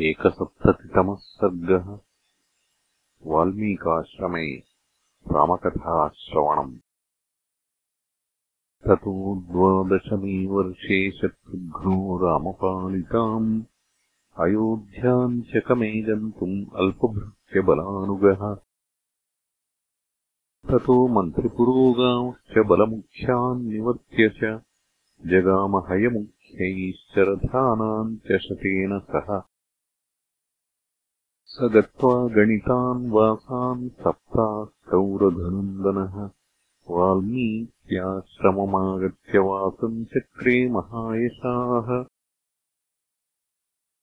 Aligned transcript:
एकसप्ततितमः 0.00 1.14
सर्गः 1.14 1.98
वाल्मीकाश्रमे 3.26 4.46
रामकथाश्रवणम्। 5.32 6.76
ततो 8.86 9.36
द्वादशमे 9.36 10.46
वर्षे 10.46 11.10
शत्रुघ्नो 11.10 12.18
रामपालिताम् 12.18 13.62
अयोध्याम् 14.38 15.42
चकमे 15.42 16.02
गन्तुम् 16.02 16.66
अल्पभृत्यबलानुगः। 16.76 18.54
ततो 20.70 21.08
मन्त्रिपुरोगांश्च 21.08 22.66
बलमुख्यान् 22.66 23.62
निवर्त्य 23.62 24.28
च 24.28 24.62
जगामहयमुख्यैश्चरथानाम् 26.50 28.16
च 28.16 28.38
शतेन 28.38 28.98
सह। 28.98 29.42
स 31.44 31.58
गत्वा 31.62 32.28
गणितान् 32.28 33.10
वासान् 33.10 33.88
सप्तास्तौरधनन्दनः। 33.88 36.30
वाल्मीत्याश्रममागत्य 36.90 39.38
वासम् 39.38 40.04
चक्रे 40.04 40.70
महायशाः। 40.70 42.04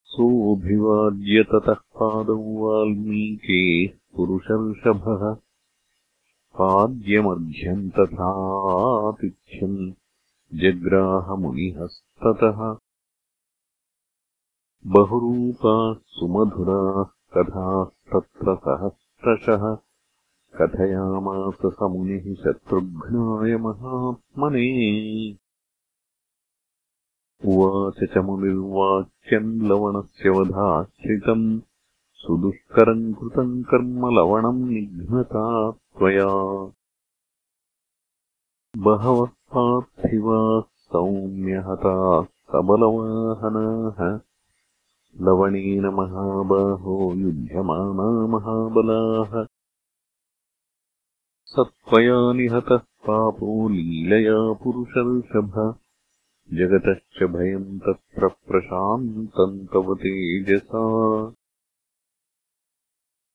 सोऽभिवाद्य 0.04 1.44
ततः 1.44 1.74
पादौ 1.74 2.38
वाल्मीकेः 2.38 3.98
पुरुषर्षभः। 4.16 5.38
पाद्यमर्घ्यम् 6.60 7.90
तथातिथ्यम् 7.90 9.94
जग्राहमुनिहस्ततः 10.54 12.78
बहुरूपाः 14.88 15.96
सुमधुराः 16.08 17.04
कथास्तत्र 17.04 18.56
सहस्रशः। 18.56 19.78
कथयामास 20.56 21.58
स 21.66 21.76
मुनिः 21.82 22.36
शत्रुघ्नाय 22.36 23.58
महात्मने। 23.58 25.38
उवाच 27.46 28.14
च 28.14 28.18
मुनिर्वाक्यम् 28.18 29.62
लवणस्य 29.62 30.30
वधाश्रितम्। 30.30 31.62
सुदुष्करम् 32.14 33.14
कृतम् 33.14 33.64
कर्म 33.64 34.10
लवणम् 34.10 34.70
निघ्नता 34.70 35.72
त्वया 35.72 36.72
बहवः 38.80 39.28
पार्थिवाः 39.28 40.62
सौम्यहताः 40.62 42.24
सबलवाहनाः 42.24 44.20
लवणेन 45.22 45.86
महाबाहो 45.86 47.14
युध्यमाना 47.14 48.28
महाबलाः। 48.28 49.46
स 51.46 51.56
त्वया 51.60 52.34
निहतः 52.34 52.78
पापो 52.78 53.70
लीलया 53.70 54.54
पुरुषर्षभ। 54.64 55.76
जगतश्च 56.54 57.24
भयम् 57.24 57.80
तत्र 57.80 58.28
प्रशान्तम् 58.28 59.68
तव 59.68 59.96
तेजसा। 59.96 61.30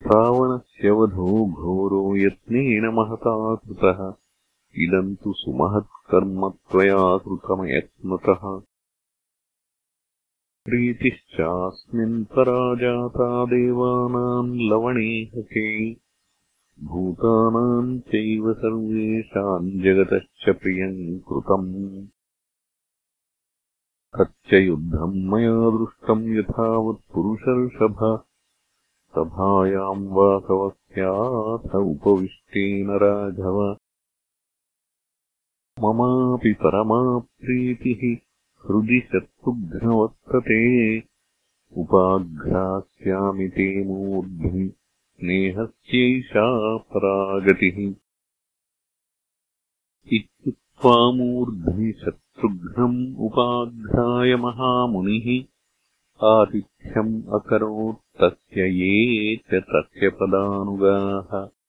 रावणस्य 0.07 0.91
वधो 0.91 1.45
घोरो 1.45 2.15
यत्नेन 2.15 2.85
महता 2.93 3.55
कृतः 3.55 4.22
इदम् 4.75 5.15
तु 5.15 5.33
सुमहत्कर्म 5.33 6.49
त्वया 6.49 7.17
कृतमयत्नतः। 7.17 8.59
प्रीतिश्चास्मिन् 10.65 12.25
पराजाता 12.25 13.45
देवानाम् 13.45 14.55
लवणे 14.55 15.31
हके 15.35 15.91
भूतानाम् 16.83 17.99
चैव 17.99 18.53
सर्वेषाम् 18.53 19.71
जगतश्च 19.71 20.49
प्रियम् 20.49 21.19
कृतम्। 21.19 22.07
तच्च 24.19 24.53
युद्धम् 24.53 25.29
मया 25.29 25.69
दृष्टम् 25.69 26.37
यथावत्पुरुषर्षभ 26.37 28.23
सभायाम् 29.15 30.07
वासवस्याथ 30.07 31.75
उपविष्टेन 31.75 32.89
राघव 32.91 33.77
ममापि 35.79 36.53
परमा 36.53 37.19
प्रीतिः 37.19 38.17
हृदि 38.65 38.99
शत्रुघ्नवर्तते 38.99 41.03
उपाघ्रास्यामि 41.77 43.47
ते 43.47 43.83
मूर्ध्नि 43.83 44.67
स्नेहस्यैषा 44.67 46.77
परागतिः। 46.77 47.93
इत्युक्त्वा 50.13 51.11
मूर्ध्नि 51.11 51.91
शत्रुघ्नम् 51.91 53.17
उपाघ्राय 53.17 54.35
महामुनिः। 54.35 55.43
आतिथ्यम् 56.27 57.33
अकरोत्तस्य 57.33 58.61
ये 58.61 59.35
च 59.35 59.53
तस्य 59.53 60.09
पदानुगाः 60.09 61.62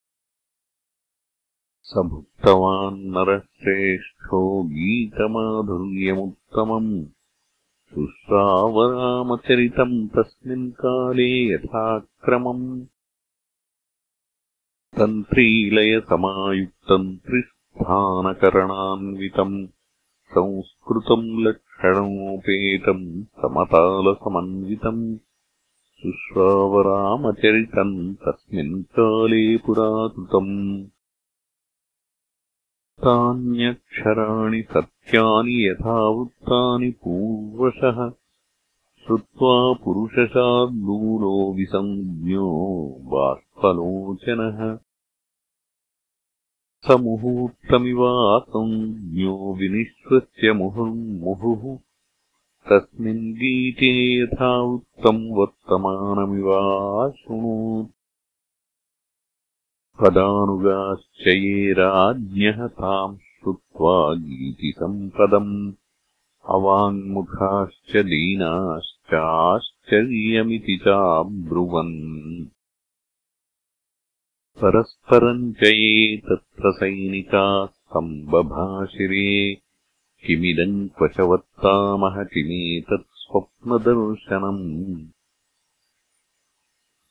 स 1.88 1.90
भुक्तवान् 2.10 3.00
नरश्रेष्ठो 3.14 4.38
गीतमाधुर्यमुत्तमम् 4.74 6.92
शुश्रावरामचरितम् 7.94 9.96
तस्मिन् 10.14 10.64
काले 10.80 11.26
यथाक्रमम् 11.52 12.64
तन्त्रीलयसमायुक्तम् 14.98 17.08
त्रिस्थानकरणान्वितम् 17.26 19.56
संस्कृतम् 20.36 21.28
लक्षणोपेतम् 21.46 23.04
समतालसमन्वितम् 23.42 25.04
शुश्रावरामचरितम् 26.00 27.94
तस्मिन् 28.24 28.74
काले 28.98 29.44
पुराकृतम् 29.66 30.56
तान्यक्षराणि 33.00 34.62
सत्यानि 34.62 35.68
यथावृत्तानि 35.68 36.90
पूर्वशः। 36.90 38.12
श्रुत्वा 39.06 39.72
पुरुषशार्दूलो 39.72 41.52
विसञ्ज्ञो 41.52 42.96
बाष्पलोचनः 43.00 44.78
स 46.86 47.00
मुहूर्तमिवासञ्ज्ञो 47.00 49.54
विनिश्वस्य 49.54 50.52
मुहुर्मुहुः। 50.52 51.78
तस्मिन् 52.70 53.34
गीते 53.34 54.22
यथावृत्तम् 54.22 55.30
वर्तमानमिवाशृणोत् 55.30 58.03
पदानुगाश्च 60.00 61.28
ये 61.28 61.72
राज्ञः 61.72 62.66
ताम् 62.66 63.16
श्रुत्वा 63.16 64.14
गीतिसम्पदम् 64.14 65.72
अवाङ्मुखाश्च 66.50 67.96
दीनाश्चाश्चर्यमिति 67.96 70.76
चाब्रुवन्। 70.76 72.46
परस्परम् 74.62 75.52
च 75.52 75.62
ये 75.62 76.16
तत्र 76.16 76.72
सैनिकाः 76.72 77.66
सम्बभाषिरे 77.66 79.58
किमिदम् 80.26 80.88
क्वचवत्तामः 80.88 82.24
किमेतत् 82.24 83.10
स्वप्नदर्शनम्। 83.10 85.06